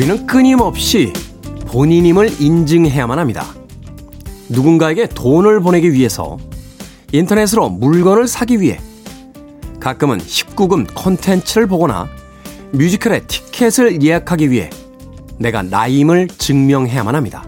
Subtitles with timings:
[0.00, 1.12] 우리는 끊임없이
[1.66, 3.44] 본인임을 인증해야만 합니다.
[4.48, 6.38] 누군가에게 돈을 보내기 위해서
[7.12, 8.80] 인터넷으로 물건을 사기 위해
[9.78, 12.08] 가끔은 19금 콘텐츠를 보거나
[12.70, 14.70] 뮤지컬의 티켓을 예약하기 위해
[15.36, 17.44] 내가 나임을 증명해야만 합니다.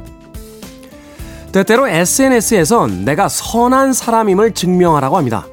[1.52, 5.46] 때때로 SNS에선 내가 선한 사람임을 증명하라고 합니다.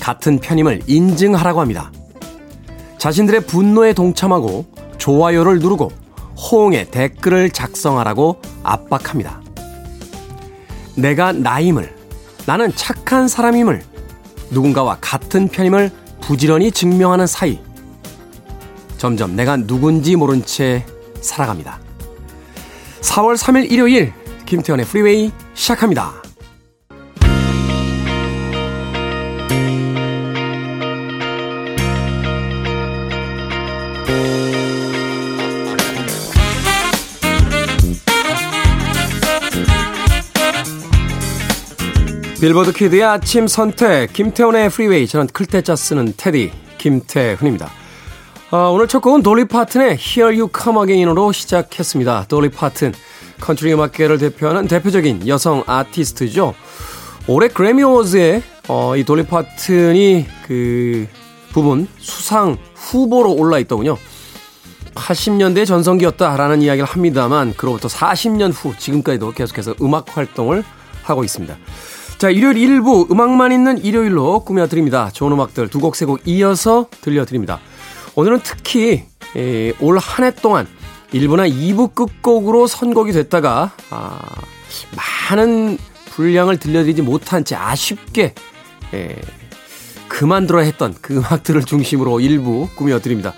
[0.00, 1.90] 같은 편임을 인증하라고 합니다.
[2.98, 4.66] 자신들의 분노에 동참하고
[4.98, 5.99] 좋아요를 누르고
[6.40, 9.40] 호응의 댓글을 작성하라고 압박합니다.
[10.96, 11.94] 내가 나임을,
[12.46, 13.82] 나는 착한 사람임을,
[14.50, 17.60] 누군가와 같은 편임을 부지런히 증명하는 사이.
[18.98, 20.84] 점점 내가 누군지 모른 채
[21.20, 21.78] 살아갑니다.
[23.00, 24.12] 4월 3일 일요일
[24.46, 26.29] 김태현의 프리웨이 시작합니다.
[42.40, 47.70] 빌보드 kid의 아침 선택 김태훈의 프리웨이 저는 클 태 자 쓰는 태디 김태훈입니다.
[48.50, 52.24] 어, 오늘 첫 곡은 돌리 파튼의 Here You Come Again으로 시작했습니다.
[52.28, 52.94] 돌리 파튼
[53.42, 56.54] 컨트리 음악계를 대표하는 대표적인 여성 아티스트죠.
[57.26, 61.06] 올해 그래미 어워즈에 어, 이 돌리 파튼이 그
[61.52, 63.98] 부분 수상 후보로 올라 있더군요.
[64.94, 70.64] 80년대 전성기였다라는 이야기를 합니다만 그로부터 40년 후 지금까지도 계속해서 음악 활동을
[71.02, 71.54] 하고 있습니다.
[72.20, 75.08] 자, 일요일 일부 음악만 있는 일요일로 꾸며드립니다.
[75.10, 77.60] 좋은 음악들 두 곡, 세 곡 이어서 들려드립니다.
[78.14, 79.04] 오늘은 특히
[79.80, 80.66] 올 한 해 동안
[81.14, 84.18] 1부나 2부 끝곡으로 선곡이 됐다가 아,
[85.30, 85.78] 많은
[86.10, 88.34] 분량을 들려드리지 못한 채 아쉽게
[88.92, 89.16] 에,
[90.08, 93.32] 그만둬야 했던 그 음악들을 중심으로 일부 꾸며드립니다.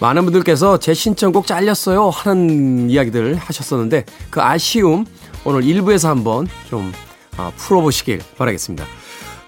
[0.00, 5.04] 많은 분들께서 제 신청곡 잘렸어요 하는 이야기들 하셨었는데 그 아쉬움
[5.44, 6.92] 오늘 1부에서 한번 좀
[7.36, 8.84] 아, 풀어보시길 바라겠습니다.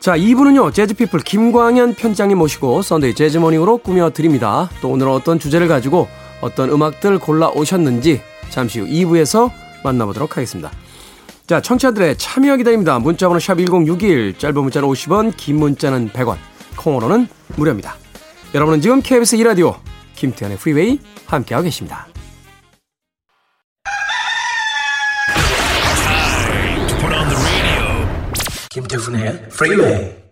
[0.00, 4.68] 자, 2부는요, 재즈피플 김광현 편집장님 모시고 Sunday Jazz Morning으로 꾸며드립니다.
[4.82, 6.08] 또 오늘은 어떤 주제를 가지고
[6.40, 9.50] 어떤 음악들 골라 오셨는지 잠시 후 2부에서
[9.82, 10.70] 만나보도록 하겠습니다.
[11.46, 12.98] 자, 청취자들의 참여 기다립니다.
[12.98, 16.36] 문자번호 샵 1061, 짧은 문자는 50원, 긴 문자는 100원,
[16.76, 17.96] 콩으로는 무료입니다.
[18.54, 19.76] 여러분은 지금 KBS 2라디오
[20.16, 22.06] 김태훈의 프리웨이 함께하고 계십니다.
[29.14, 30.24] 김태훈의 프리웨이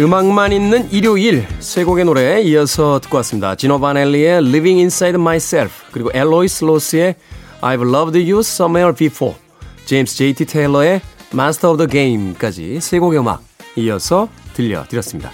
[0.00, 3.54] 음악만 있는 일요일 세 곡의 노래 이어서 듣고 왔습니다.
[3.54, 7.14] 지노 바넬리의 Living Inside Myself 그리고 엘로이스 로스의
[7.60, 9.36] I've Loved You Somewhere Before
[9.84, 11.00] 제임스 JT 테일러의
[11.34, 13.42] Master of the Game까지 세 곡의 음악
[13.76, 15.30] 이어서 들려드렸습니다.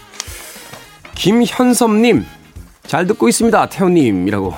[1.17, 2.25] 김현섭님,
[2.87, 3.69] 잘 듣고 있습니다.
[3.69, 4.55] 태훈님이라고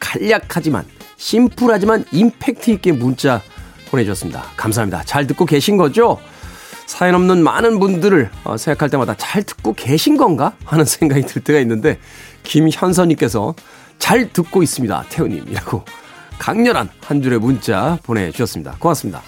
[0.00, 0.86] 간략하지만,
[1.18, 3.42] 심플하지만 임팩트 있게 문자
[3.90, 4.44] 보내주셨습니다.
[4.56, 5.04] 감사합니다.
[5.04, 6.18] 잘 듣고 계신 거죠?
[6.86, 10.54] 사연 없는 많은 분들을 어, 생각할 때마다 잘 듣고 계신 건가?
[10.64, 11.98] 하는 생각이 들 때가 있는데,
[12.44, 13.54] 김현선님께서
[13.98, 15.04] 잘 듣고 있습니다.
[15.10, 15.84] 태훈님이라고
[16.38, 18.76] 강렬한 한 줄의 문자 보내주셨습니다.
[18.78, 19.22] 고맙습니다.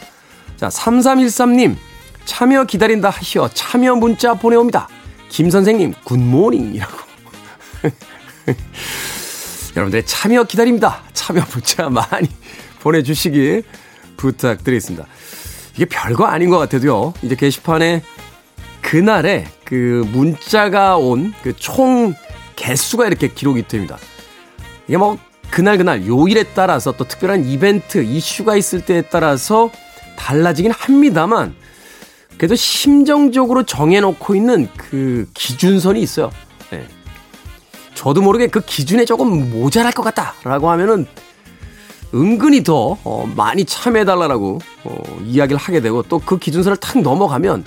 [0.64, 1.76] 자, 3313님,
[2.24, 4.88] 참여 기다린다 하시어 참여 문자 보내옵니다.
[5.28, 6.96] 김 선생님, 굿모닝이라고.
[9.76, 11.02] 여러분들 참여 기다립니다.
[11.12, 12.28] 참여 문자 많이
[12.80, 13.62] 보내주시길
[14.16, 15.06] 부탁드리겠습니다.
[15.74, 17.12] 이게 별거 아닌 것 같아도요.
[17.20, 18.02] 이제 게시판에
[18.80, 22.14] 그날에 그 문자가 온 그 총
[22.56, 23.98] 개수가 이렇게 기록이 됩니다.
[24.88, 25.18] 이게 뭐
[25.50, 29.70] 그날 그날 요일에 따라서 또 특별한 이벤트 이슈가 있을 때에 따라서
[30.16, 31.54] 달라지긴 합니다만
[32.36, 36.30] 그래도 심정적으로 정해놓고 있는 그 기준선이 있어요.
[36.70, 36.86] 네.
[37.94, 41.06] 저도 모르게 그 기준에 조금 모자랄 것 같다라고 하면은
[42.12, 47.64] 은근히 더 어, 많이 참여해달라고 어, 이야기를 하게 되고 또 그 기준선을 탁 넘어가면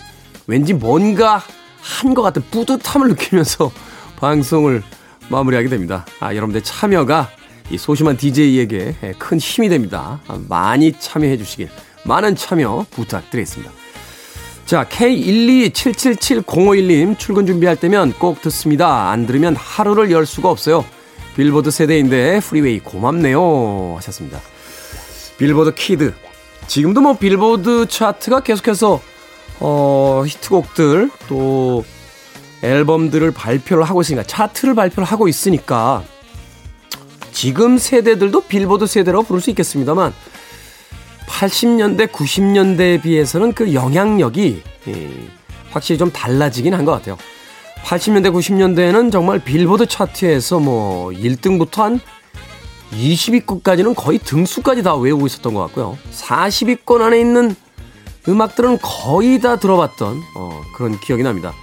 [0.47, 1.41] 왠지 뭔가
[1.81, 3.71] 한 것 같은 뿌듯함을 느끼면서
[4.19, 4.83] 방송을
[5.29, 6.05] 마무리하게 됩니다.
[6.19, 7.29] 아, 여러분들 참여가
[7.69, 10.19] 이 소심한 DJ에게 큰 힘이 됩니다.
[10.27, 11.69] 아, 많이 참여해 주시길
[12.07, 13.71] 많은 참여 부탁드리겠습니다.
[14.65, 19.11] 자, K127770512님 출근 준비할 때면 꼭 듣습니다.
[19.11, 20.83] 안 들으면 하루를 열 수가 없어요.
[21.35, 23.93] 빌보드 세대인데 프리웨이 고맙네요.
[23.97, 24.41] 하셨습니다.
[25.37, 26.13] 빌보드 kid.
[26.67, 28.99] 지금도 뭐 빌보드 차트가 계속해서
[29.59, 31.83] 어, 히트곡들 또
[32.61, 36.03] 앨범들을 발표를 하고 있으니까 차트를 발표를 하고 있으니까
[37.31, 40.13] 지금 세대들도 빌보드 세대라고 부를 수 있겠습니다만
[41.27, 44.63] 80년대, 90년대에 비해서는 그 영향력이
[45.71, 47.17] 확실히 좀 달라지긴 한 것 같아요.
[47.83, 51.99] 80년대, 90년대에는 정말 빌보드 차트에서 뭐 1등부터 한
[52.91, 55.97] 20위권까지는 거의 등수까지 다 외우고 있었던 것 같고요.
[56.13, 57.55] 40위권 안에 있는
[58.27, 61.53] 음악들은 거의 다 들어봤던 어, 그런 기억이 납니다.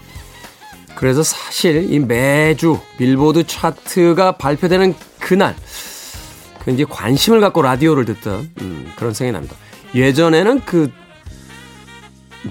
[0.95, 5.57] 그래서 사실 이 매주 빌보드 차트가 발표되는 그날
[6.65, 9.57] 굉장히 관심을 갖고 라디오를 듣던 음, 그런 생각이 납니다.
[9.95, 10.91] 예전에는 그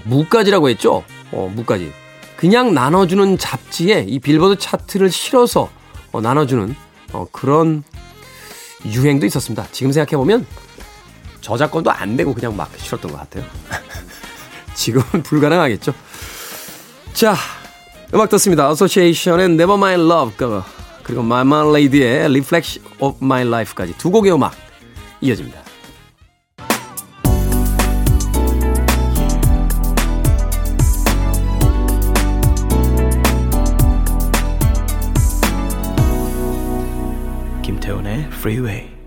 [0.04, 1.04] 무가지라고 했죠.
[1.32, 1.92] 어, 무가지.
[2.36, 5.70] 그냥 나눠주는 잡지에 이 빌보드 차트를 실어서
[6.12, 6.74] 어, 나눠주는
[7.12, 7.82] 어, 그런
[8.84, 9.66] 유행도 있었습니다.
[9.72, 10.46] 지금 생각해보면
[11.40, 13.44] 저작권도 안 내고 그냥 막 실었던 것 같아요.
[14.74, 15.92] 지금은 불가능하겠죠.
[17.12, 17.34] 자,
[18.12, 18.68] 음악 듣습니다.
[18.70, 20.36] 어소시에이션의 Never My Love
[21.04, 21.22] 그리고
[21.68, 24.54] Lady의 Reflection of My Life까지 두 곡의 음악
[25.20, 25.62] 이어집니다.
[37.62, 39.03] 김태훈의 Freeway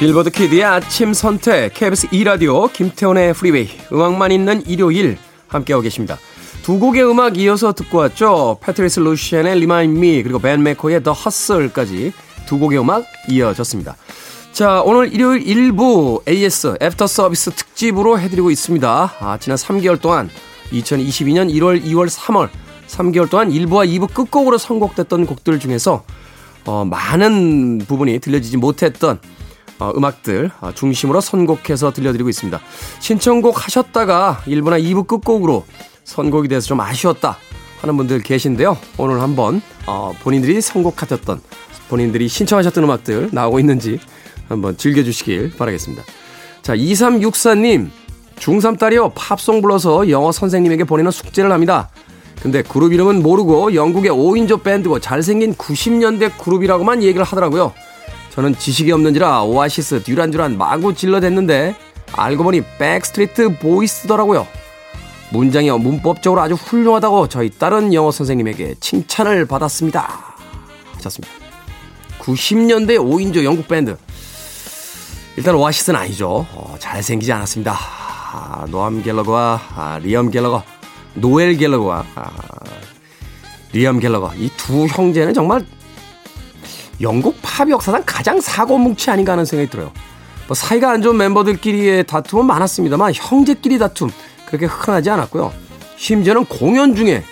[0.00, 6.16] 빌보드 kid의 아침 선택 KBS 2라디오 김태훈의 프리웨이 음악만 있는 일요일 함께하고 계십니다.
[6.62, 8.56] 두 곡의 음악 이어서 듣고 왔죠.
[8.62, 12.14] 패트리스 루시안의 Remind Me 그리고 밴 맥코이의 The Hustle까지
[12.46, 13.98] 두 곡의 음악 이어졌습니다.
[14.52, 19.16] 자 오늘 일요일 1부 AS 애프터 서비스 특집으로 해드리고 있습니다.
[19.20, 20.30] 아, 지난 3개월 동안
[20.72, 22.48] 2022년 1월, 2월, 3월
[22.88, 26.04] 3개월 동안 1부와 2부 끝곡으로 선곡됐던 곡들 중에서
[26.64, 29.39] 어, 많은 부분이 들려지지 못했던 어,
[29.80, 32.60] 음악들 어, 중심으로 선곡해서 들려드리고 있습니다.
[33.00, 35.64] 신청곡 하셨다가 1부나 2부 끝곡으로
[36.04, 37.38] 선곡이 돼서 좀 아쉬웠다
[37.80, 38.76] 하는 분들 계신데요.
[38.98, 41.40] 오늘 한번 어, 본인들이 선곡하셨던
[41.88, 43.98] 본인들이 신청하셨던 음악들 나오고 있는지
[44.48, 46.02] 한번 즐겨주시길 바라겠습니다.
[46.62, 47.88] 자, 2364님
[48.36, 51.90] 중3 딸이요 팝송 불러서 영어 선생님에게 보내는 숙제를 합니다.
[52.42, 57.72] 근데 그룹 이름은 모르고 영국의 5인조 밴드고 잘생긴 90년대 그룹이라고만 얘기를 하더라고요.
[58.30, 61.74] 저는 지식이 없는지라 오아시스 듀란듀란 마구 질러댔는데
[62.12, 64.46] 알고 보니 백스트리트 보이스더라고요.
[65.30, 70.34] 문장이 문법적으로 아주 훌륭하다고 저희 다른 영어 선생님에게 칭찬을 받았습니다.
[70.96, 71.32] 하셨습니다.
[72.20, 73.96] 90년대 5인조 영국 밴드.
[75.36, 76.46] 일단 오아시스는 아니죠.
[76.52, 77.72] 어, 잘생기지 않았습니다.
[78.32, 80.62] 아, 노암 갤러거와 아, 리엄 갤러거,
[81.14, 82.30] 노엘 갤러거와 아,
[83.72, 85.64] 리엄 갤러거 이 두 형제는 정말
[87.00, 89.92] 영국 팝 역사상 가장 사고뭉치 아닌가 하는 생각이 들어요.
[90.46, 94.10] 뭐 사이가 안 좋은 멤버들끼리의 다툼은 많았습니다만 형제끼리 다툼
[94.46, 95.52] 그렇게 흔하지 않았고요.
[95.96, 97.22] 심지어는 공연 중에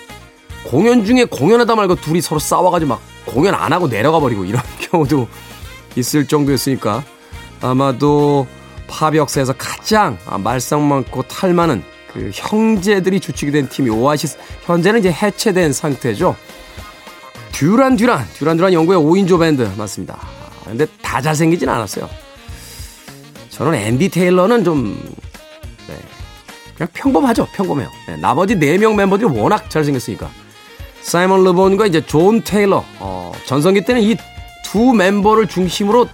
[0.65, 5.27] 공연 중에 공연하다 말고 둘이 서로 싸워가지고 막 공연 안 하고 내려가 버리고 이런 경우도
[5.95, 7.03] 있을 정도였으니까
[7.61, 8.47] 아마도
[8.87, 15.11] 팝 역사에서 가장 말썽 많고 탈 많은 그 형제들이 주축이 된 팀이 오아시스 현재는 이제
[15.11, 16.35] 해체된 상태죠.
[17.51, 20.17] 듀란 듀란 듀란 듀란 영국의 5인조 밴드 맞습니다.
[20.65, 22.09] 근데 다 잘생기진 않았어요.
[23.49, 24.97] 저는 앤디 테일러는 좀
[25.87, 25.95] 네,
[26.77, 27.47] 그냥 평범하죠.
[27.53, 27.89] 평범해요.
[28.07, 30.29] 네, 나머지 4명 멤버들이 워낙 잘생겼으니까.
[31.01, 34.15] 사이먼 르본과 이제 존 테일러 어, 전성기 때는 이
[34.71, 36.07] 두 멤버를 중심으로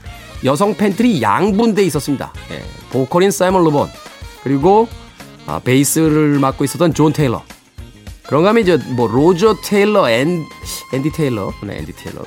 [0.45, 2.31] 여성 팬들이 양분돼 있었습니다.
[2.49, 3.89] 네, 보컬인 사이먼 르본
[4.45, 4.87] 그리고
[5.45, 7.43] 아, 베이스를 맡고 있었던 존 테일러
[8.27, 10.45] 그런가 하면 이제 뭐 로저 테일러, 앤,
[10.93, 12.23] 앤디 테일러, 네, 앤디 테일러.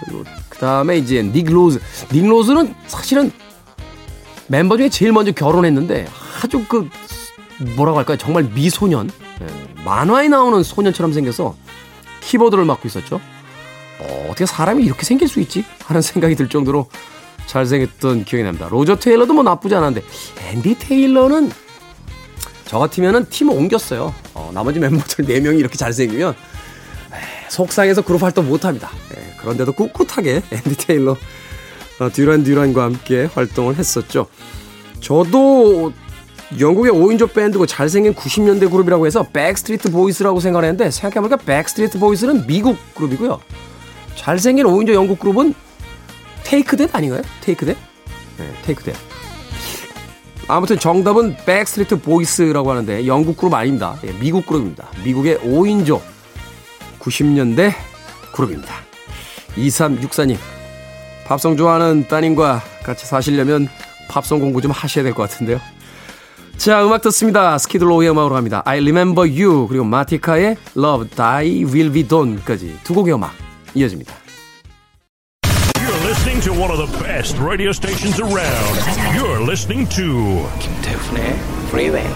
[0.48, 1.80] 그 다음에 이제 닉 로즈.
[2.12, 3.32] 닉 로즈는 사실은
[4.46, 6.06] 멤버 중에 제일 먼저 결혼했는데
[6.42, 6.88] 아주 그
[7.76, 8.16] 뭐라고 할까요?
[8.16, 9.10] 정말 미소년.
[9.40, 9.46] 네,
[9.84, 11.56] 만화에 나오는 소년처럼 생겨서
[12.20, 13.20] 키보드를 맡고 있었죠.
[14.00, 15.64] 어, 어떻게 사람이 이렇게 생길 수 있지?
[15.84, 16.88] 하는 생각이 들 정도로
[17.46, 18.68] 잘생겼던 기억이 납니다.
[18.70, 20.06] 로저 테일러도 뭐 나쁘지 않았는데
[20.52, 21.50] 앤디 테일러는
[22.68, 24.14] 저 같으면은 팀을 옮겼어요.
[24.34, 26.34] 어, 나머지 멤버들 4명이 이렇게 잘생기면
[27.14, 28.90] 에이, 속상해서 그룹 활동 못합니다.
[29.16, 31.16] 예, 그런데도 꿋꿋하게 앤디 테일러
[31.98, 34.26] 어, 듀란 듀란과 함께 활동을 했었죠.
[35.00, 35.94] 저도
[36.60, 43.40] 영국의 5인조 밴드고 잘생긴 90년대 그룹이라고 해서 백스트리트 보이스라고 생각했는데 생각해보니까 백스트리트 보이스는 미국 그룹이고요.
[44.14, 45.54] 잘생긴 5인조 영국 그룹은
[46.44, 47.22] 테이크댓 아닌가요?
[47.40, 47.78] 테이크댓?
[48.36, 48.94] 네, 테이크댓.
[50.48, 53.96] 아무튼 정답은 백스트리트 보이스라고 하는데 영국 그룹 아닙니다.
[54.04, 54.88] 예, 미국 그룹입니다.
[55.04, 56.00] 미국의 5인조
[57.00, 57.72] 90년대
[58.34, 58.74] 그룹입니다.
[59.56, 60.36] 2364님,
[61.26, 63.68] 팝송 좋아하는 따님과 같이 사시려면
[64.08, 65.60] 팝송 공부 좀 하셔야 될 것 같은데요.
[66.56, 67.56] 자, 음악 듣습니다.
[67.58, 68.62] 스키드로우의 음악으로 갑니다.
[68.64, 71.10] I Remember You 그리고 마티카의 Love...
[71.10, 73.32] Thy Will Be Done까지 두 곡의 음악
[73.74, 74.14] 이어집니다.
[76.38, 78.78] Listening to one of the best radio stations around.
[79.12, 81.34] You're listening to 김태훈의
[81.66, 82.06] Freeway.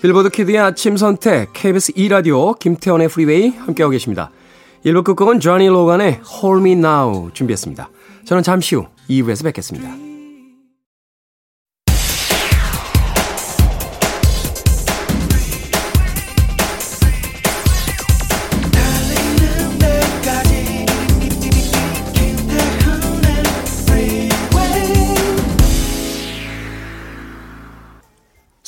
[0.00, 4.30] 빌보드 Kid의 아침 선택 KBS 2 라디오 김태훈의 Freeway 함께하고 계십니다.
[4.84, 7.90] 1부 끝곡은 조니 로건의 Hold Me Now 준비했습니다.
[8.24, 10.11] 저는 잠시 후 2부에서 뵙겠습니다.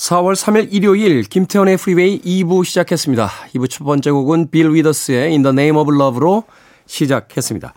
[0.04, 3.30] 4월 3일 일요일 김태훈의 Freeway 2부 시작했습니다.
[3.54, 6.44] 2부 첫 번째 곡은 빌 위더스의 In the Name of Love로
[6.84, 7.72] 시작했습니다.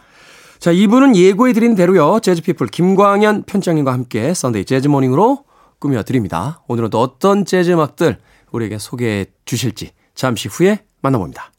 [0.60, 2.20] 자, 2부는 예고해드린 대로요.
[2.20, 5.46] 재즈피플 김광현 편집장님과 함께 Sunday 재즈 Morning으로
[5.80, 6.62] 꾸며드립니다.
[6.68, 8.18] 오늘은 또 어떤 재즈 음악들
[8.52, 11.54] 우리에게 소개해 주실지 잠시 후에 만나봅니다.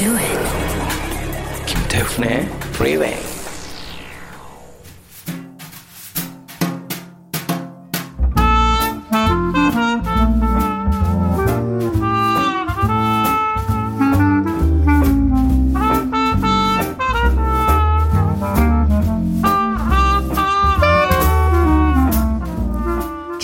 [0.00, 0.37] I
[1.88, 3.27] 김태훈의 Freeway.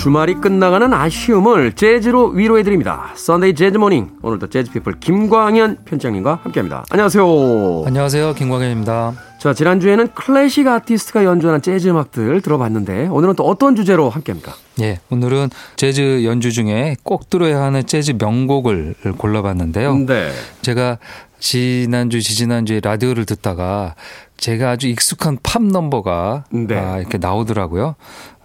[0.05, 3.13] 주말이 끝나가는 아쉬움을 재즈로 위로해드립니다.
[3.15, 4.11] Sunday 재즈 Morning.
[4.21, 6.85] 오늘도 재즈피플 김광현 편집장님과 함께합니다.
[6.91, 7.85] 안녕하세요.
[7.87, 8.35] 안녕하세요.
[8.35, 9.15] 김광현입니다.
[9.39, 14.53] 자, 지난주에는 클래식 아티스트가 연주하는 재즈 음악들 들어봤는데 오늘은 또 어떤 주제로 함께합니까?
[14.83, 19.97] 예, 오늘은 재즈 연주 중에 꼭 들어야 하는 재즈 명곡을 골라봤는데요.
[20.07, 20.33] 네.
[20.61, 20.99] 제가
[21.45, 23.95] 지난주, 지지난주에 라디오를 듣다가
[24.39, 26.75] 제가 아주 익숙한 팝 넘버가 네.
[26.75, 27.97] 아, 이렇게 나오더라고요.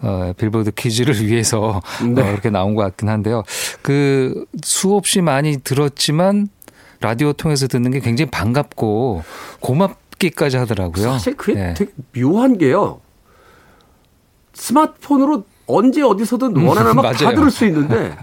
[0.02, 2.22] 어, 빌보드 퀴즈를 위해서 네.
[2.22, 3.44] 어, 이렇게 나온 것 같긴 한데요.
[3.82, 6.50] 그 수없이 많이 들었지만
[7.00, 9.24] 라디오 통해서 듣는 게 굉장히 반갑고
[9.62, 11.14] 고맙기까지 하더라고요.
[11.14, 11.74] 사실 그게 예.
[11.76, 13.00] 되게 묘한 게요.
[14.56, 17.34] 스마트폰으로 언제 어디서든 원하는 음악 다.
[17.34, 18.18] 들을 수 있는데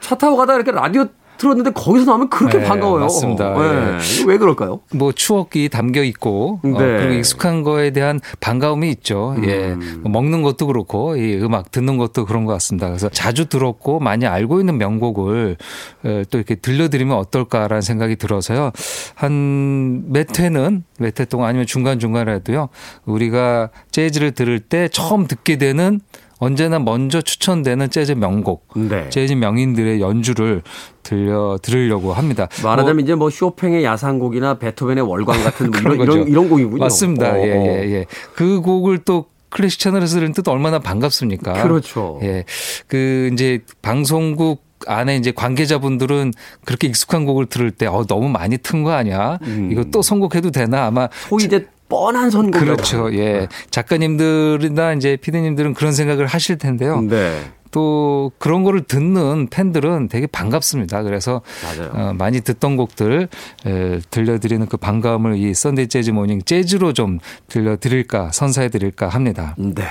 [0.00, 1.06] 차 타고 가다 이렇게 라디오
[1.40, 3.00] 틀었는데 거기서 나오면 그렇게 네, 반가워요.
[3.00, 3.54] 맞습니다.
[3.54, 3.98] 네.
[4.20, 4.80] 이거 왜 그럴까요?
[4.94, 6.78] 뭐 추억이 담겨 있고 어, 네.
[6.78, 9.34] 그리고 익숙한 거에 대한 반가움이 있죠.
[9.46, 10.00] 예, 음.
[10.02, 12.88] 뭐 먹는 것도 그렇고 이 음악 듣는 것도 그런 것 같습니다.
[12.88, 15.56] 그래서 자주 들었고 많이 알고 있는 명곡을
[16.04, 18.72] 어, 또 이렇게 들려드리면 어떨까라는 생각이 들어서요.
[19.14, 22.68] 한 몇 회는 몇 회 동안 아니면 중간 중간이라도요.
[23.06, 26.00] 우리가 재즈를 들을 때 처음 듣게 되는
[26.40, 29.08] 언제나 먼저 추천되는 재즈 명곡, 네.
[29.10, 30.62] 재즈 명인들의 연주를
[31.02, 32.48] 들려 들으려고 합니다.
[32.64, 36.12] 말하자면 뭐 이제 뭐 쇼팽의 야상곡이나 베토벤의 월광 같은 뭐 이런, 거죠.
[36.12, 36.78] 이런 이런 곡이군요.
[36.78, 37.32] 맞습니다.
[37.32, 37.64] 어, 예, 어.
[37.66, 38.06] 예, 예.
[38.34, 41.62] 그 곡을 또 클래식 채널에서 들으면 또 얼마나 반갑습니까?
[41.62, 42.18] 그렇죠.
[42.22, 42.44] 예.
[42.86, 46.32] 그 이제 방송국 안에 이제 관계자분들은
[46.64, 49.38] 그렇게 익숙한 곡을 들을 때 어, 너무 많이 튼 거 아니야?
[49.42, 49.68] 음.
[49.70, 50.86] 이거 또 선곡해도 되나?
[50.86, 52.58] 아마 소위 이제 뻔한 선곡.
[52.58, 53.12] 그렇죠.
[53.14, 53.48] 예.
[53.70, 57.02] 작가님들이나 이제 피디님들은 그런 생각을 하실 텐데요.
[57.02, 57.50] 네.
[57.72, 61.02] 또 그런 거를 듣는 팬들은 되게 반갑습니다.
[61.02, 61.90] 그래서 맞아요.
[61.92, 63.28] 어, 많이 듣던 곡들
[63.66, 67.18] 에, 들려드리는 그 반가움을 이 Sunday 재즈 Morning 재즈로 좀
[67.48, 69.54] 들려드릴까 선사해드릴까 합니다.
[69.58, 69.84] 네.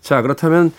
[0.00, 0.72] 자, 그렇다면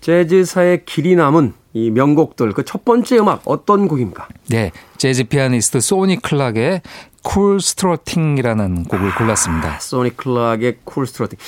[0.00, 4.28] 재즈사의 길이 남은 이 명곡들 그 첫 번째 음악 어떤 곡입니까?
[4.48, 6.82] 네, 재즈 피아니스트 소니 클락의
[7.24, 9.80] Cool Struttin'이라는 곡을 골랐습니다.
[9.80, 11.38] 소니 클락의 Cool Struttin'.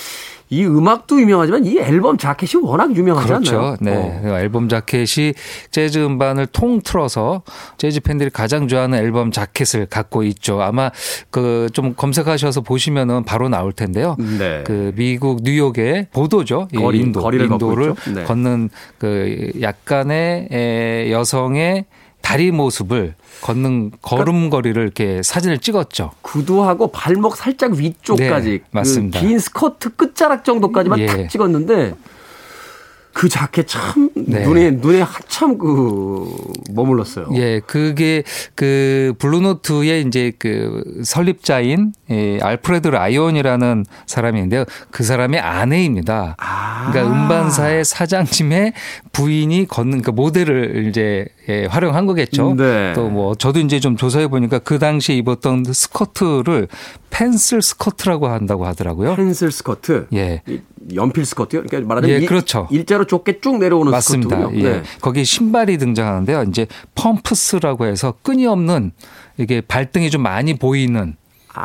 [0.49, 3.59] 이 음악도 유명하지만 이 앨범 자켓이 워낙 유명하지 그렇죠.
[3.59, 3.77] 않나요?
[3.81, 3.97] 네.
[3.97, 4.21] 어.
[4.23, 5.35] 그 앨범 자켓이
[5.73, 7.43] 재즈 음반을 통틀어서
[7.79, 10.63] 재즈 팬들이 가장 좋아하는 앨범 자켓을 갖고 있죠.
[10.63, 10.91] 아마
[11.31, 14.17] 그 좀 검색하셔서 보시면은 바로 나올 텐데요.
[14.39, 14.63] 네.
[14.65, 16.69] 그 미국 뉴욕의 보도죠.
[16.73, 18.13] 이 거리, 인도, 거리를 인도를 있죠.
[18.13, 18.23] 네.
[18.25, 21.87] 걷는 그 약간의 에, 여성의
[22.27, 26.11] 다리 모습을 걷는 걸음걸이를 이렇게 사진을 찍었죠.
[26.23, 29.21] 구두하고 발목 살짝 위쪽까지 네, 맞습니다.
[29.21, 31.07] 그 긴 스커트 끝자락 정도까지만 예.
[31.07, 31.95] 탁 찍었는데
[33.13, 34.45] 그 자켓 참 네.
[34.45, 36.29] 눈에 눈에 한참 그
[36.73, 37.29] 머물렀어요.
[37.35, 38.25] 예, 그게
[38.57, 44.65] 그 블루노트의 이제 그 설립자인 이 알프레드 라이온이라는 사람인데요.
[44.91, 46.35] 그 사람의 아내입니다.
[46.39, 46.56] 아.
[46.91, 48.73] 그러니까 음반사의 사장님의
[49.13, 52.55] 부인이 걷는 그 모델을 이제 예, 활용한 거겠죠.
[52.57, 52.93] 네.
[52.95, 56.69] 또 뭐 저도 이제 좀 조사해 보니까 그 당시에 입었던 스커트를
[57.11, 59.17] pencil skirt라고 한다고 하더라고요.
[59.17, 60.09] pencil skirt.
[60.15, 60.43] 예.
[60.47, 60.61] 이
[60.95, 61.63] 연필 스커트요?
[61.63, 62.69] 그러니까 말하자면 예, 이- 그렇죠.
[62.71, 64.37] 일 자로 좁게 쭉 내려오는 맞습니다.
[64.37, 64.65] 스커트군요.
[64.67, 64.73] 예.
[64.73, 64.83] 네.
[65.01, 66.45] 거기 신발이 등장하는데요.
[66.49, 68.93] 이제 펌프스라고 해서 끈이 없는
[69.39, 71.15] 이게 발등이 좀 많이 보이는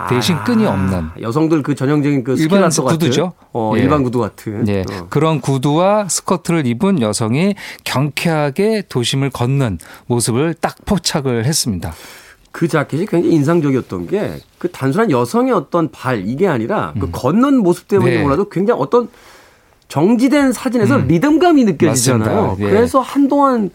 [0.10, 3.34] 대신 끈이 없는 아, 여성들 그 전형적인 그 일반 구두죠.
[3.54, 3.82] 어, 예.
[3.82, 4.68] 일반 구두 같은.
[4.68, 5.08] 예, 어.
[5.10, 11.94] 그런 구두와 스커트를 입은 여성이 경쾌하게 도심을 걷는 모습을 딱 포착을 했습니다.
[12.52, 17.88] 그 자켓이 굉장히 인상적이었던 게 그 단순한 여성의 어떤 발 이게 아니라 그 걷는 모습
[17.88, 18.22] 때문에 네.
[18.22, 19.10] 몰라도 굉장히 어떤
[19.88, 22.58] 정지된 사진에서 리듬감이 느껴지잖아요.
[22.60, 22.66] 예.
[22.66, 23.72] 그래서 한동안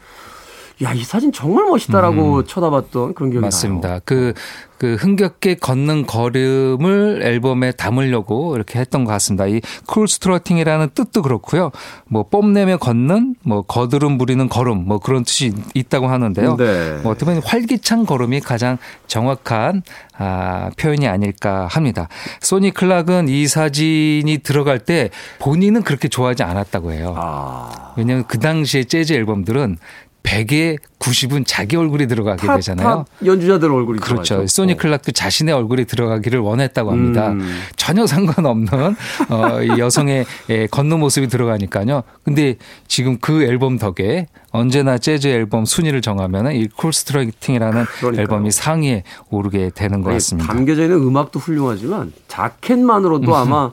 [0.83, 2.45] 야 이 사진 정말 멋있다라고 음.
[2.47, 3.47] 쳐다봤던 그런 기억이 나요.
[3.47, 4.01] 맞습니다.
[4.05, 4.33] 그,
[4.79, 9.47] 그 흥겹게 걷는 걸음을 앨범에 담으려고 이렇게 했던 것 같습니다.
[9.47, 11.71] 이 Cool Struttin'이라는 뜻도 그렇고요.
[12.07, 16.57] 뭐 뽐내며 걷는, 뭐 거드름 부리는 걸음, 뭐 그런 뜻이 있다고 하는데요.
[16.57, 16.99] 네.
[17.03, 19.83] 뭐 어떻게 보면 활기찬 걸음이 가장 정확한
[20.19, 22.09] 아, 표현이 아닐까 합니다.
[22.41, 27.15] 소니 클락은 이 사진이 들어갈 때 본인은 그렇게 좋아하지 않았다고 해요.
[27.17, 27.93] 아.
[27.97, 29.79] 왜냐하면 그 당시에 재즈 앨범들은
[30.27, 32.87] 100에 90은 자기 얼굴이 들어가게 탑, 되잖아요.
[32.87, 34.23] 탑 연주자들 얼굴이 그렇죠.
[34.25, 34.47] 들어가죠.
[34.49, 34.77] 소니 어.
[34.77, 37.31] 클락도 자신의 얼굴이 들어가기를 원했다고 합니다.
[37.31, 37.61] 음.
[37.77, 38.97] 전혀 상관없는
[39.31, 42.03] 어, 이 여성의 예, 걷는 모습이 들어가니까요.
[42.25, 42.57] 근데
[42.89, 48.21] 지금 그 앨범 덕에 언제나 재즈 앨범 순위를 정하면은 이 Cool Struttin'이라는 그러니까요.
[48.23, 50.53] 앨범이 상위에 오르게 되는 것 같습니다.
[50.53, 53.71] 담겨져 있는 음악도 훌륭하지만 자켓만으로도 아마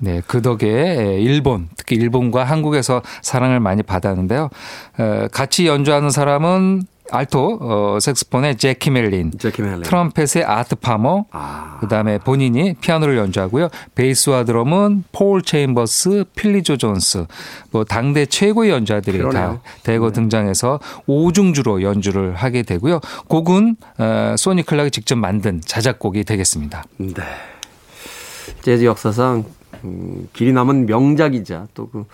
[0.00, 4.50] 네, 그 덕에 일본, 특히 일본과 한국에서 사랑을 많이 받았는데요.
[4.98, 9.82] 어, 같이 연주하는 사람은 알토 어, 색스폰의 재키 맥린, 재키 맥린.
[9.82, 11.76] 트럼펫의 아트 파머, 아.
[11.80, 13.68] 그다음에 본인이 피아노를 연주하고요.
[13.94, 17.26] 베이스와 드럼은 폴 체인버스, 필리 조 존스,
[17.70, 19.60] 뭐 당대 최고의 연주자들이 그러네요.
[19.62, 23.00] 다 대거 등장해서 오중주로 연주를 하게 되고요.
[23.28, 26.84] 곡은 어, 소니 클락이 직접 만든 자작곡이 되겠습니다.
[26.98, 27.22] 네.
[28.62, 29.44] 재즈 역사상
[29.84, 32.04] 음, 길이 남은 명작이자 또 그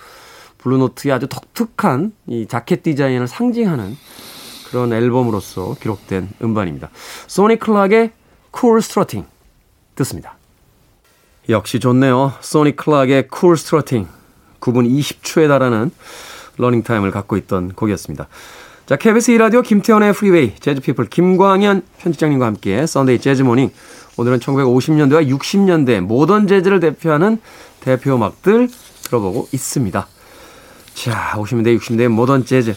[0.59, 3.97] 블루노트의 아주 독특한 이 자켓 디자인을 상징하는
[4.69, 6.91] 그런 앨범으로서 기록된 음반입니다.
[7.27, 8.13] 소니 클락의
[8.51, 9.25] Cool Struttin'
[9.95, 10.37] 듣습니다.
[11.49, 12.35] 역시 좋네요.
[12.41, 14.07] 소니 클락의 Cool Struttin'
[14.61, 15.91] 9분 20초에 달하는
[16.59, 18.27] 러닝 타임을 갖고 있던 곡이었습니다.
[18.87, 23.71] 자, KBS 2라디오 김태현의 프리웨이 재즈피플 김광현 편집장님과 함께 Sunday Jazz Morning
[24.19, 27.41] 오늘은 1950년대와 60년대 모던 재즈를 대표하는
[27.81, 28.69] 대표 음악들
[29.05, 30.07] 들어보고 있습니다.
[30.95, 32.75] 자, 50년대, 60년대 모던 재즈.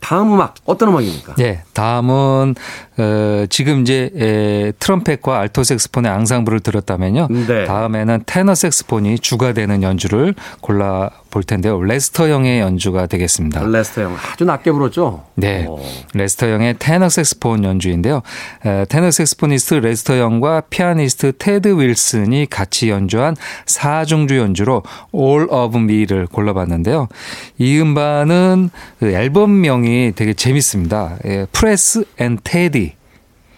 [0.00, 1.36] 다음 음악 어떤 음악입니까?
[1.36, 2.56] 네, 다음은
[2.98, 7.28] 어, 지금 이제 에, 트럼펫과 알토 색스폰의 앙상블을 들었다면요.
[7.46, 7.64] 네.
[7.64, 11.82] 다음에는 테너 색스폰이 주가 되는 연주를 골라 볼 텐데요.
[11.82, 13.64] 레스터 영의 연주가 되겠습니다.
[13.64, 15.24] 레스터 영 아주 낮게 불었죠?
[15.36, 15.64] 네.
[15.66, 15.80] 오.
[16.12, 18.20] 레스터 영의 테너 색스폰 연주인데요.
[18.66, 24.82] 에, 테너 saxophonist 레스터 영과 피아니스트 테드 윌슨이 같이 연주한 사중주 연주로
[25.14, 27.08] All of Me를 골라봤는데요.
[27.56, 31.16] 이 음반은 그 앨범명이 되게 재밌습니다.
[31.24, 32.91] 예, Pres and Teddy.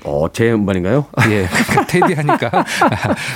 [0.04, 1.06] 어, 제 음반인가요?
[1.30, 2.64] 예, 그 테디 하니까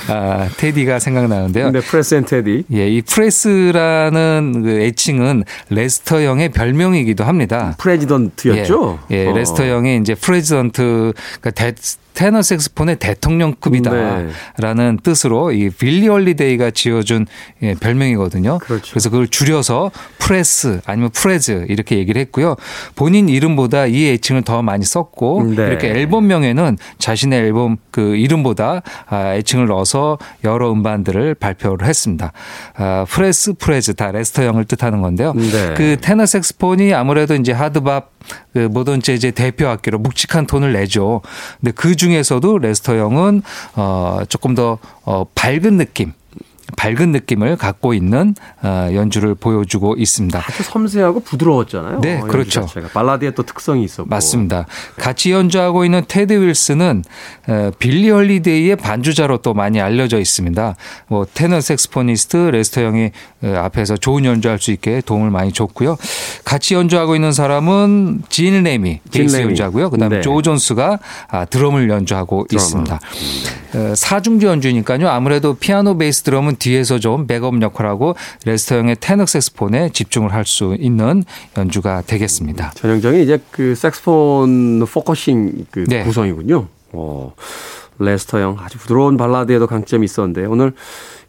[0.07, 1.71] 아, 테디가 생각나는데요.
[1.71, 2.65] 네, Pres and Teddy.
[2.73, 7.75] 예, 이 Pres라는 그 애칭은 레스터 영의 별명이기도 합니다.
[7.79, 8.99] President였죠?
[9.11, 9.33] 예, 예, 어.
[9.33, 11.73] 레스터 영이 이제 President 그러니까 대,
[12.19, 14.27] 테너 색스폰의 대통령급이다라는
[14.97, 14.97] 네.
[15.01, 17.27] 뜻으로 이 빌리 홀리데이가 지어준
[17.61, 18.57] 예, 별명이거든요.
[18.57, 18.93] 그렇죠.
[18.93, 22.57] 래서 그걸 줄여서 Pres 아니면 Prez 이렇게 얘기를 했고요.
[22.97, 25.67] 본인 이름보다 이 애칭을 더 많이 썼고 네.
[25.67, 32.33] 이렇게 앨범명에는 자신의 앨범 그 이름보다 아, 애칭을 넣어서 여러 음반들을 발표를 했습니다.
[32.75, 35.31] 아, Pres, Prez 다 레스터 영을 뜻하는 건데요.
[35.35, 35.73] 네.
[35.77, 38.18] 그 테너 색스폰이 아무래도 이제 hard bop
[38.53, 41.21] 그 모던 재즈의 대표 악기로 묵직한 톤을 내죠.
[41.59, 43.41] 근데 그 중에서도 레스터 영은
[43.75, 46.13] 어 조금 더 어, 밝은 느낌
[46.75, 50.39] 밝은 느낌을 갖고 있는 어, 연주를 보여주고 있습니다.
[50.45, 52.01] 아주 섬세하고 부드러웠잖아요.
[52.01, 52.61] 네, 그렇죠.
[52.61, 52.89] 자체가.
[52.89, 54.09] 발라드의 또 특성이 있었고.
[54.09, 54.65] 맞습니다.
[54.97, 57.03] 같이 연주하고 있는 테드 윌슨은
[57.47, 60.75] 어, 빌리 헐리데이의 반주자로 또 많이 알려져 있습니다.
[61.07, 63.11] 뭐 테너 saxophonist 레스터 영이
[63.43, 65.97] 어, 앞에서 좋은 연주할 수 있게 도움을 많이 줬고요.
[66.45, 69.49] 같이 연주하고 있는 사람은 진 레미 진 베이스 레미.
[69.49, 69.89] 연주하고요.
[69.89, 70.21] 그다음에 네.
[70.21, 72.55] 조 존스가 아, 드럼을 연주하고 드럼을.
[72.55, 72.99] 있습니다.
[73.75, 75.09] 어, 사중주 연주니까요.
[75.09, 80.75] 아무래도 피아노 베이스 드럼은 뒤에서 좀 백업 역할하고 레스터 영의 테너 색스폰에 집중을 할 수
[80.79, 81.23] 있는
[81.57, 82.71] 연주가 되겠습니다.
[82.75, 86.03] 전형적인 이제 그 색스폰 focusing 그 네.
[86.03, 86.67] 구성이군요.
[86.93, 87.33] 어,
[87.99, 90.73] 레스터 영 아주 부드러운 발라드에도 강점이 있었는데 오늘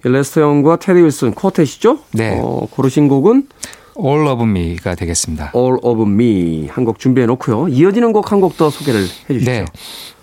[0.04, 1.98] 이 레스터 영과 테디 윌슨 quartet이죠?
[2.12, 2.38] 네.
[2.40, 3.46] 어, 고르신 곡은
[4.06, 5.52] All of Me가 되겠습니다.
[5.54, 7.68] All of Me 한 곡 준비해 놓고요.
[7.68, 9.50] 이어지는 곡 한 곡 더 소개를 해 주시죠.
[9.50, 9.64] 네.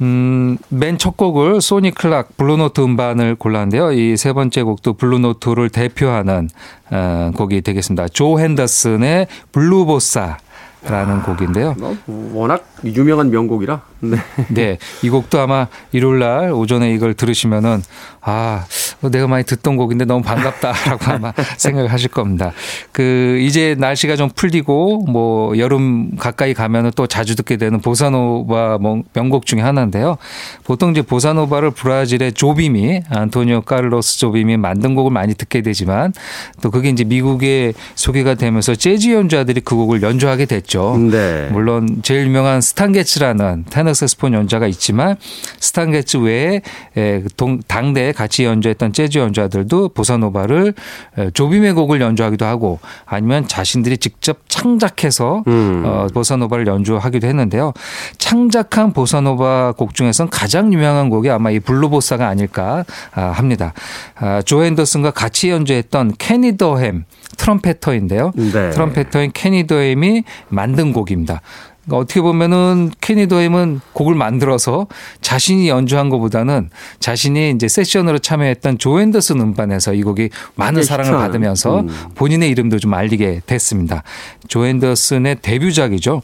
[0.02, 3.92] 음, 맨 첫 곡을 소니 클락 블루노트 음반을 골랐는데요.
[3.94, 6.50] 이 세 번째 곡도 블루노트를 대표하는
[6.92, 8.08] 어, 곡이 되겠습니다.
[8.10, 10.38] 조 핸더슨의 Blue Bossa
[10.84, 11.76] 라는 곡인데요.
[11.78, 11.98] 뭐,
[12.34, 13.82] 워낙 유명한 명곡이라.
[14.00, 14.18] 네.
[14.50, 14.78] 네.
[15.02, 17.82] 이 곡도 아마 일요일 날 오전에 이걸 들으시면은
[18.22, 18.66] 아,
[19.10, 22.52] 내가 많이 듣던 곡인데 너무 반갑다라고 아마 생각을 하실 겁니다.
[22.92, 29.02] 그 이제 날씨가 좀 풀리고 뭐 여름 가까이 가면은 또 자주 듣게 되는 보사노바 뭐
[29.14, 30.18] 명곡 중에 하나인데요.
[30.64, 36.14] 보통 이제 보사노바를 브라질의 조빔이 안토니오 카를로스 조빔이 만든 곡을 많이 듣게 되지만
[36.62, 40.77] 또 그게 이제 미국에 소개가 되면서 재즈 연주자들이 그 곡을 연주하게 됐죠.
[41.10, 41.50] 네.
[41.52, 45.16] 물론 제일 유명한 스탄게츠라는 테너 색스폰 연주자가 있지만
[45.60, 46.62] 스탄게츠 외에
[46.96, 50.74] 에, 동, 당대에 같이 연주했던 재즈 연주자들도 보사노바를
[51.18, 55.84] 에, 조빔의 곡을 연주하기도 하고 아니면 자신들이 직접 창작해서 음.
[55.86, 57.74] 어, 보사노바를 연주하기도 했는데요.
[58.18, 63.74] 창작한 보사노바 곡 중에서는 가장 유명한 곡이 아마 이 Blue Bossa가 아닐까 아, 합니다.
[64.16, 67.06] 아, 조 핸더슨과 같이 연주했던 케니 더햄
[67.38, 68.32] trumpeter인데요.
[68.36, 68.70] 네.
[68.72, 71.42] trumpeter인 케니 더햄이 만든 곡입니다.
[71.88, 74.88] 그러니까 어떻게 보면은 케니 더햄은 곡을 만들어서
[75.22, 81.14] 자신이 연주한 것보다는 자신이 이제 세션으로 참여했던 조 핸더슨 음반에서 이 곡이 많은 네, 사랑을
[81.14, 81.90] 희귀한, 받으면서 음.
[82.16, 84.04] 본인의 이름도 좀 알리게 됐습니다.
[84.50, 86.22] 조 핸더슨의 데뷔작이죠.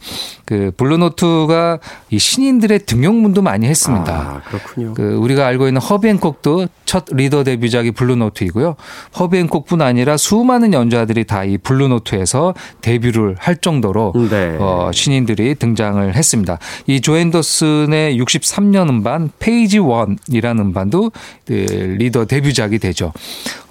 [0.53, 1.79] 그 블루노트가
[2.11, 4.13] 이 신인들의 등용문도 많이 했습니다.
[4.13, 4.93] 아, 그렇군요.
[4.93, 8.75] 그 우리가 알고 있는 허비 핸콕도 첫 리더 데뷔작이 블루노트이고요.
[9.19, 14.55] 허비 핸콕뿐 아니라 수많은 연주자들이 다 이 블루노트에서 데뷔를 할 정도로 네.
[14.59, 16.57] 어, 신인들이 등장을 했습니다.
[16.87, 21.11] 이 조 핸더슨의 63년 음반 Page One이라는 음반도
[21.45, 21.53] 그
[21.99, 23.11] 리더 데뷔작이 되죠.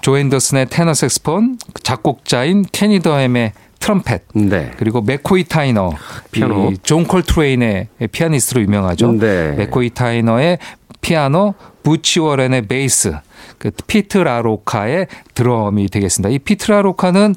[0.01, 4.71] 조 핸더슨의 테너 색스폰, 작곡자인 케니 더햄의 트럼펫, 네.
[4.77, 5.91] 그리고 맥코이 타이너,
[6.31, 6.71] 피아노.
[6.71, 9.11] 이 존 콜트레인의 피아니스트로 유명하죠.
[9.11, 9.51] 네.
[9.57, 10.59] 맥코이 타이너의
[11.01, 13.11] 피아노, 부치 워렌의 베이스,
[13.57, 16.29] 그 피트 라로카의 드럼이 되겠습니다.
[16.33, 17.35] 이 피트 라로카는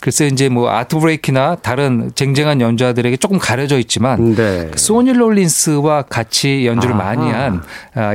[0.00, 4.68] 글쎄 이제 뭐 아트 블레이키나 다른 쟁쟁한 연주자들에게 조금 가려져 있지만 네.
[4.70, 7.04] 그 소니 롤린스와 같이 연주를 아하.
[7.14, 7.62] 많이 한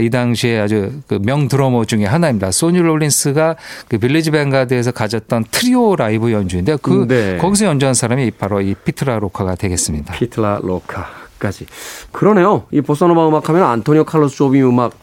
[0.02, 2.52] 이 당시에 아주 그 명 드러머 중에 하나입니다.
[2.52, 3.56] 소니 롤린스가
[3.90, 6.78] 그 빌리지 뱅가드에서 가졌던 트리오 라이브 연주인데요.
[6.82, 7.38] 그 네.
[7.38, 10.14] 거기서 연주한 사람이 바로 이 피트 라로카가 되겠습니다.
[10.14, 11.66] 피트 라로카까지.
[12.12, 12.64] 그러네요.
[12.72, 14.94] 이 보사노바 음악 하면 안토니오 칼로스 조빔 음악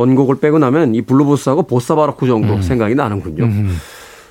[0.00, 2.62] 원곡을 빼고 나면 이 Blue Bossa하고 Bossa Baroque 정도 음.
[2.62, 3.48] 생각이 나는군요.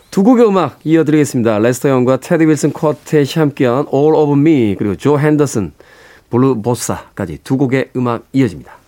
[0.09, 1.59] 두 곡의 음악 이어드리겠습니다.
[1.59, 5.71] 레스터 영과 테디 윌슨 쿼텟이 함께한 All of Me 그리고 조 핸더슨
[6.31, 8.78] Blue Bossa까지 두 곡의 음악 이어집니다.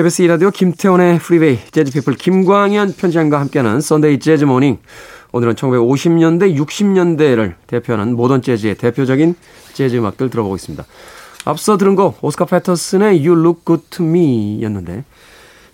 [0.00, 4.78] KBS 2라디오 김태원의 프리웨이 재즈피플 김광현 편집장과 함께하는 Sunday Jazz Morning
[5.32, 9.34] 오늘은 1950년대 60년대를 대표하는 모던 재즈의 대표적인
[9.74, 10.86] 재즈 음악들 들어보고 있습니다.
[11.44, 15.04] 앞서 들은 곡 오스카 피터슨의 You Look Good to Me 였는데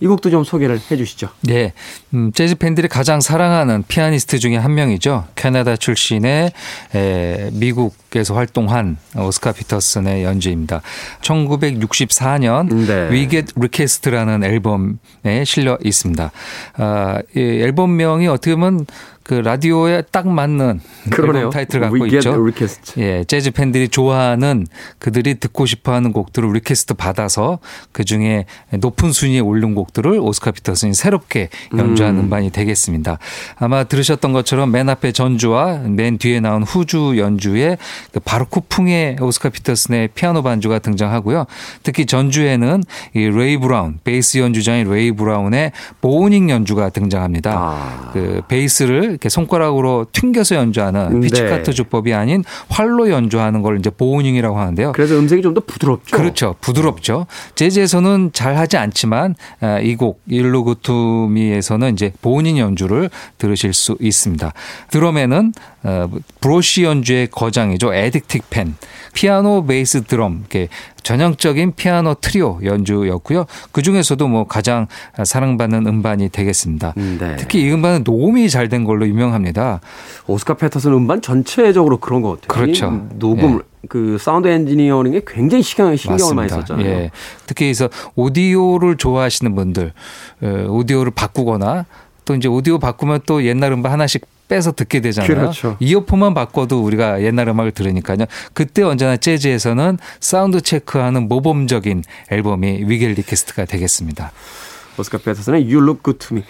[0.01, 1.29] 이 곡도 좀 소개를 해 주시죠.
[1.41, 1.73] 네,
[2.15, 5.27] 음, 재즈 팬들이 가장 사랑하는 피아니스트 중에 한 명이죠.
[5.35, 6.53] 캐나다 출신의
[6.95, 10.83] 에, 미국에서 활동한 오스카 피터슨의 연주입니다.
[11.23, 13.09] 1964년 네.
[13.11, 16.31] We Get Requests라는 앨범에 실려 있습니다.
[16.75, 18.87] 아, 이 앨범명이 어떻게 보면
[19.27, 20.81] 그 라디오에 딱 맞는.
[21.19, 22.41] 앨범 타이틀 갖고 We Get 있죠.
[22.41, 23.01] Requests.
[23.01, 24.69] 예, 재즈 팬들이 좋아하는
[25.01, 27.59] 그들이 듣고 싶어하는 곡들을 request 받아서
[27.91, 32.31] 그 중에 높은 순위에 오른 곡들을 오스카 피터슨이 새롭게 연주한 음.
[32.31, 33.19] 반이 되겠습니다.
[33.57, 37.79] 아마 들으셨던 것처럼 맨 앞에 전주와 맨 뒤에 나온 후주 연주에
[38.13, 41.47] 그 바로크풍의 오스카 피터슨의 피아노 반주가 등장하고요.
[41.83, 42.85] 특히 전주에는
[43.15, 47.53] 이 레이 브라운 베이스 연주자인 레이 브라운의 bowing 연주가 등장합니다.
[47.53, 48.11] 아.
[48.13, 51.27] 그 베이스를 이렇게 손가락으로 튕겨서 연주하는 네.
[51.27, 54.93] 피치카토 주법이 아닌 활로 연주하는 걸 이제 bowing이라고 하는데요.
[54.93, 56.15] 그래서 음색이 좀 더 부드럽죠.
[56.15, 56.55] 그렇죠.
[56.61, 57.27] 부드럽죠.
[57.55, 64.53] 재즈에서는 잘 하지 않지만 아, 이곡 일루구투미에서는 이제 bowing 연주를 들으실 수 있습니다.
[64.91, 65.53] 드럼에는
[65.85, 66.11] 어,
[66.43, 67.89] 브러시 연주의 거장이죠.
[67.89, 68.75] 에드 틱펜,
[69.17, 70.69] 피아노, 베이스, 드럼 이렇게
[71.03, 73.47] 전형적인 피아노 트리오 연주였고요.
[73.73, 74.87] 그 중에서도 뭐 가장
[75.25, 76.93] 사랑받는 음반이 되겠습니다.
[76.97, 77.37] 네.
[77.39, 79.81] 특히 이 음반은 녹음이 잘 된 걸로 유명합니다.
[80.27, 82.61] 오스카 피터슨 음반 전체적으로 그런 것 같아요.
[82.67, 83.09] 그렇죠.
[83.15, 86.75] 이 녹음 그 사운드 엔지니어링에 굉장히 신경, 신경을 많이 맞습니다.
[86.75, 86.87] 썼잖아요.
[87.05, 87.11] 예.
[87.47, 89.93] 특히 그래서 오디오를 좋아하시는 분들,
[90.43, 91.87] 어, 오디오를 바꾸거나
[92.27, 95.35] 또 이제 오디오 바꾸면 또 옛날 음반 하나씩 빼서 듣게 되잖아요.
[95.35, 95.77] 그렇죠.
[95.81, 98.19] 이어폰만 바꿔도 우리가 옛날 음악을 들으니까요.
[98.53, 104.33] 그때 언제나 재즈에서는 사운드 체크하는 모범적인 앨범이 We Get Requests가 되겠습니다.
[104.99, 106.45] 오스카 피터슨의 You Look Good To Me.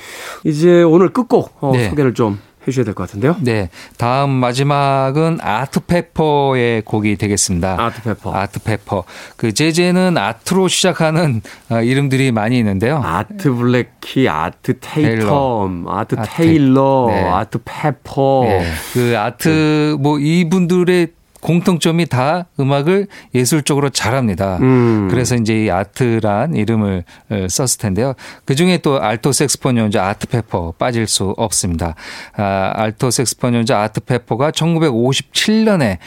[0.45, 1.89] 이제 오늘 끝곡 어, 네.
[1.89, 3.37] 소개를 좀 해주셔야 될 것 같은데요.
[3.41, 3.69] 네.
[3.97, 7.77] 다음 마지막은 아트 페퍼의 곡이 되겠습니다.
[7.81, 8.35] 아트 페퍼.
[8.35, 9.05] 아트 페퍼.
[9.37, 13.01] 그 재즈에는 아트로 시작하는 어, 이름들이 많이 있는데요.
[13.05, 17.23] 아트 블레이키, 아트 테이텀, 아트 아트 테일러, 네.
[17.25, 18.45] 아트 페퍼.
[18.49, 18.65] 예.
[18.93, 21.09] 그 아트 뭐 이분들의
[21.47, 24.59] 공통점이 다 음악을 예술적으로 잘합니다.
[24.63, 25.07] 음.
[25.09, 28.15] 그래서 이제 이 아트란 이름을 어, 썼을 텐데요.
[28.45, 31.95] 그 중에 또 알토 색소폰 연주 아트 페퍼 빠질 수 없습니다.
[32.37, 35.99] 아, 알토 색소폰 연주 아트 페퍼가 1957년에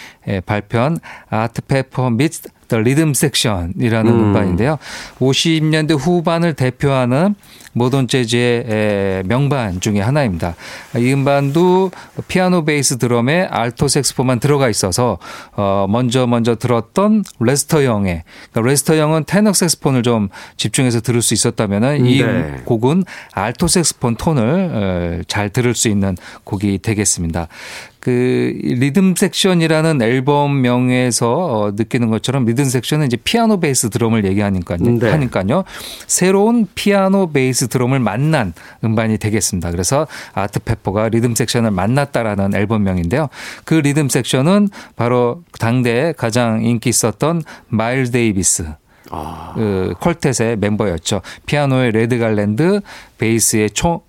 [0.45, 0.97] 발표한
[1.29, 4.19] Art Pepper Meets The Rhythm Section이라는 음.
[4.19, 4.77] 음반인데요.
[5.19, 7.36] 50년대 후반을 대표하는
[7.73, 10.55] 모던 재즈의 에, 명반 중에 하나입니다.
[10.97, 11.91] 이 음반도
[12.27, 15.17] 피아노, 베이스, 드럼에 알토 색소폰만 들어가 있어서
[15.53, 21.34] 어 먼저 먼저 들었던 레스터 영의 그러니까 레스터 영은 테너 색소폰을 좀 집중해서 들을 수
[21.34, 22.62] 있었다면은 이 네.
[22.65, 23.03] 곡은
[23.34, 27.47] 알토 색소폰 톤을 어, 잘 들을 수 있는 곡이 되겠습니다.
[27.99, 34.77] 그 리듬 섹션이라는 앨범명에서 어, 느끼는 것처럼 리듬 섹션은 이제 피아노 베이스 드럼을 얘기하니까요.
[34.79, 35.09] 네.
[35.09, 35.63] 하니까요.
[36.07, 39.71] 새로운 피아노 베이스 드럼을 만난 음반이 되겠습니다.
[39.71, 43.27] 그래서 아트 페퍼가 리듬 섹션을 만났다라는 앨범명인데요.
[43.65, 48.65] 그 리듬 섹션은 바로 당대에 가장 인기 있었던 마일스 데이비스
[49.12, 51.21] 아, 그 quartet의 멤버였죠.
[51.45, 52.81] 피아노의 레드 갈랜드,
[53.17, 54.01] 베이스의 초,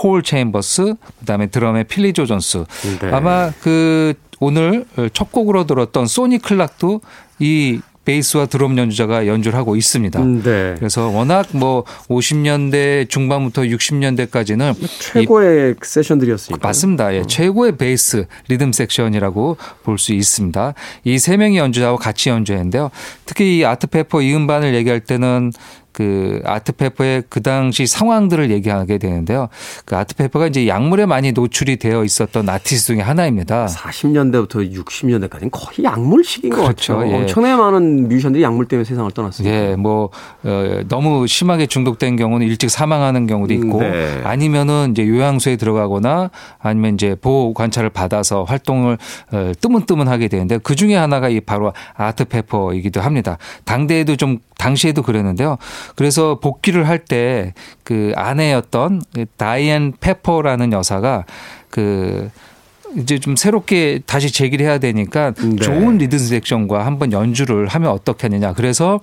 [0.00, 2.64] 폴 체임버스, 그다음에 드럼의 필리 조 존스.
[3.00, 3.10] 네.
[3.10, 7.00] 아마 그 오늘 첫 곡으로 들었던 소니 클락도
[7.40, 10.18] 이 베이스와 드럼 연주자가 연주를 하고 있습니다.
[10.24, 10.74] 네.
[10.78, 16.66] 그래서 워낙 뭐 50년대 중반부터 60년대까지는 최고의 세션들이었으니까.
[16.66, 17.14] 맞습니다.
[17.14, 20.72] 예, 최고의 베이스 리듬 섹션이라고 볼 수 있습니다.
[21.04, 22.90] 이 세 명의 연주자와 같이 연주했는데요.
[23.26, 25.52] 특히 이 아트 페퍼 이 음반을 얘기할 때는
[25.98, 29.48] 그 아트페퍼의 그 당시 상황들을 얘기하게 되는데요.
[29.84, 33.66] 그 아트페퍼가 이제 약물에 많이 노출이 되어 있었던 아티스트 중에 하나입니다.
[33.66, 36.98] 40년대부터 60년대까지는 거의 약물식인 것 그렇죠.
[36.98, 37.10] 같아요.
[37.10, 37.16] 예.
[37.16, 39.52] 엄청나게 많은 뮤지션들이 약물 때문에 세상을 떠났습니다.
[39.52, 40.10] 예, 뭐
[40.44, 44.20] 어, 너무 심하게 중독된 경우는 일찍 사망하는 경우도 있고 네.
[44.22, 46.30] 아니면은 이제 요양소에 들어가거나
[46.60, 48.98] 아니면 이제 보호 관찰을 받아서 활동을
[49.32, 53.36] 어, 뜨문뜨문하게 되는데 그 중에 하나가 이 바로 아트 페퍼이기도 합니다.
[53.64, 55.56] 당대에도 좀 당시에도 그랬는데요.
[55.96, 57.52] 그래서 복귀를 할 때
[57.84, 59.02] 그 아내였던
[59.36, 61.24] 다이앤 페퍼라는 여사가
[61.70, 62.30] 그
[62.96, 65.56] 이제 좀 새롭게 다시 재기를 해야 되니까 네.
[65.56, 68.54] 좋은 리듬 섹션과 한번 연주를 하면 어떻겠느냐.
[68.54, 69.00] 그래서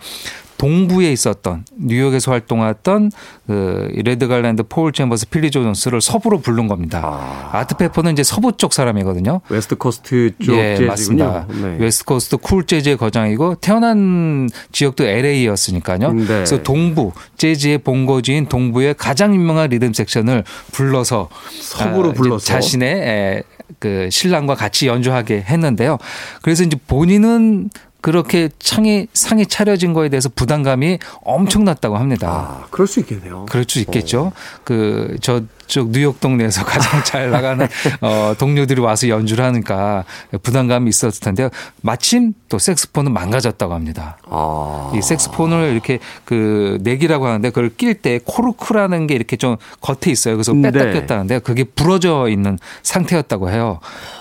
[0.57, 3.11] 동부에 있었던 뉴욕에서 활동했던
[3.47, 7.01] 그 레드 갈랜드, 폴 챔버스, 필리 조 존스를 서부로 부른 겁니다.
[7.03, 7.49] 아.
[7.51, 9.41] 아트 페퍼는 이제 서부 쪽 사람이거든요.
[9.49, 10.87] West Coast 쪽 예, 재즈군요.
[10.87, 11.47] 맞습니다.
[11.61, 11.77] 네.
[11.79, 16.13] West Coast 쿨 재즈의 거장이고 태어난 지역도 LA였으니까요.
[16.13, 16.25] 네.
[16.25, 21.29] 그래서 동부 재즈의 본거지인 동부의 가장 유명한 리듬 섹션을 불러서
[21.61, 22.45] 서부로 아, 불러서.
[22.45, 23.43] 자신의 에,
[23.79, 25.97] 그 신랑과 같이 연주하게 했는데요.
[26.41, 27.69] 그래서 이제 본인은
[28.05, 32.29] 그렇게 창이 상이 차려진 거에 대해서 부담감이 엄청났다고 합니다.
[32.29, 33.47] 아, 그럴 수 있겠네요.
[33.49, 34.31] 그럴 수 있겠죠.
[34.63, 37.67] 그 저쪽 뉴욕 동네에서 가장 잘 나가는
[38.01, 40.04] 어 동료들이 와서 연주를 하니까
[40.43, 41.49] 부담감이 있었을 텐데요.
[41.82, 44.17] 마침 또 색스폰은 망가졌다고 합니다.
[44.30, 44.91] 아.
[44.95, 50.36] 이 색스폰을 이렇게 그 내기라고 하는데 그걸 낄 때 코르크라는 게 이렇게 좀 겉에 있어요.
[50.36, 50.93] 그래서 뺐다 네.
[50.93, 53.80] 꼈다 하는데 그게 부러져 있는 상태였다고 해요.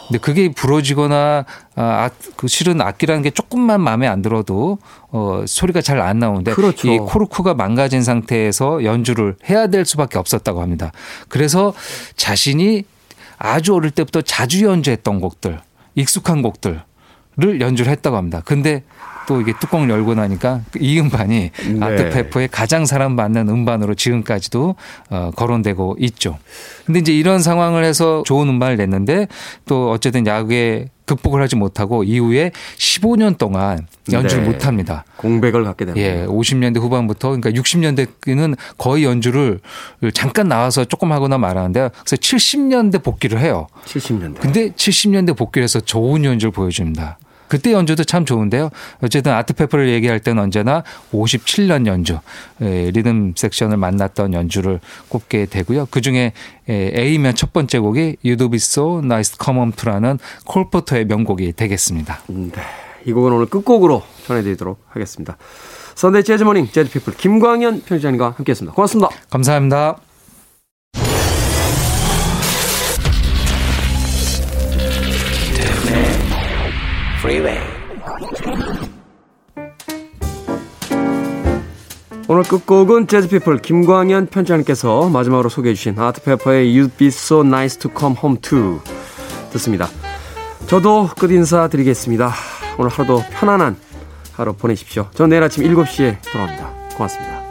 [0.08, 1.44] 근데 그게 부러지거나
[1.76, 4.78] 아, 그 실은 악기라는 게 조금만 마음에 안 들어도
[5.14, 6.88] 어 소리가 잘 안 나오는데 그렇죠.
[6.92, 10.90] 이 코르크가 망가진 상태에서 연주를 해야 될 수밖에 없었다고 합니다.
[11.28, 11.72] 그래서
[12.16, 12.82] 자신이
[13.38, 15.60] 아주 어릴 때부터 자주 연주했던 곡들,
[15.94, 16.80] 익숙한 곡들을
[17.60, 18.42] 연주를 했다고 합니다.
[18.44, 18.82] 근데
[19.26, 21.84] 또 이게 뚜껑을 열고 나니까 이 음반이 네.
[21.84, 24.74] 아트페퍼의 가장 사랑받는 음반으로 지금까지도
[25.10, 26.38] 어, 거론되고 있죠.
[26.86, 29.28] 근데 이제 이런 상황을 해서 좋은 음반을 냈는데
[29.66, 34.50] 또 어쨌든 야구에 극복을 하지 못하고 이후에 15년 동안 연주를 네.
[34.50, 35.04] 못 합니다.
[35.16, 36.06] 공백을 갖게 됩니다.
[36.06, 39.60] 예, 50년대 후반부터 그러니까 60년대는 거의 연주를
[40.14, 41.90] 잠깐 나와서 조금 하거나 말하는데요.
[41.90, 43.66] 그래서 70년대 복귀를 해요.
[43.84, 44.40] 70년대.
[44.40, 47.18] 근데 70년대 복귀를 해서 좋은 연주를 보여줍니다.
[47.54, 48.70] 그때 연주도 참 좋은데요.
[49.00, 52.18] 어쨌든 아트페퍼를 얘기할 때는 언제나 57년 연주,
[52.60, 55.86] 예, 리듬 섹션을 만났던 연주를 꼽게 되고요.
[55.88, 56.32] 그 중에
[56.68, 61.52] 예, A면 첫 번째 곡이 You Do Be So Nice Come Home To라는 콜포터의 명곡이
[61.52, 62.22] 되겠습니다.
[62.26, 62.50] 네.
[63.06, 65.36] 이 곡은 오늘 끝곡으로 전해드리도록 하겠습니다.
[65.94, 68.74] 선데이 재즈모닝 재즈피플 김광현 편집장님과 함께했습니다.
[68.74, 69.10] 고맙습니다.
[69.30, 70.13] 감사합니다.
[77.24, 77.58] Freeway.
[82.28, 88.16] 오늘 끝곡은 재즈피플 김광현 편집장님께서 마지막으로 소개해 주신 아트페퍼의 You'd Be So Nice To Come
[88.22, 88.80] Home To
[89.52, 89.88] 듣습니다.
[90.66, 92.30] 저도 끝 인사 드리겠습니다.
[92.78, 93.76] 오늘 하루도 편안한
[94.34, 95.08] 하루 보내십시오.
[95.14, 96.70] 전 내일 아침 7시에 돌아옵니다.
[96.94, 97.43] 고맙습니다.